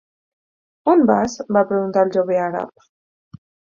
[0.93, 2.87] "On vas?" va preguntar el jove àrab.